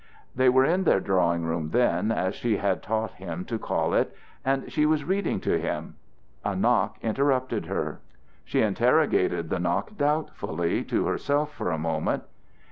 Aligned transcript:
They 0.35 0.49
were 0.49 0.65
in 0.65 0.83
their 0.85 0.99
drawing 0.99 1.43
room, 1.43 1.69
then, 1.69 2.11
as 2.11 2.33
she 2.33 2.57
had 2.57 2.81
taught 2.81 3.11
him 3.13 3.45
to 3.45 3.59
call 3.59 3.93
it, 3.93 4.11
and 4.43 4.71
she 4.71 4.83
was 4.87 5.03
reading 5.03 5.39
to 5.41 5.59
him. 5.59 5.93
A 6.43 6.55
knock 6.55 6.97
interrupted 7.03 7.67
her. 7.67 7.99
She 8.43 8.63
interrogated 8.63 9.51
the 9.51 9.59
knock 9.59 9.95
doubtfully 9.99 10.83
to 10.85 11.05
herself 11.05 11.53
for 11.53 11.69
a 11.69 11.77
moment. 11.77 12.23